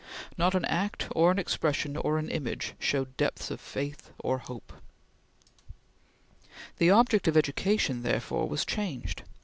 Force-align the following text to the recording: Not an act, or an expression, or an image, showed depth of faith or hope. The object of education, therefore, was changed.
Not 0.35 0.55
an 0.55 0.65
act, 0.65 1.05
or 1.11 1.29
an 1.29 1.37
expression, 1.37 1.95
or 1.95 2.17
an 2.17 2.27
image, 2.27 2.73
showed 2.79 3.15
depth 3.17 3.51
of 3.51 3.61
faith 3.61 4.09
or 4.17 4.39
hope. 4.39 4.73
The 6.77 6.89
object 6.89 7.27
of 7.27 7.37
education, 7.37 8.01
therefore, 8.01 8.49
was 8.49 8.65
changed. 8.65 9.21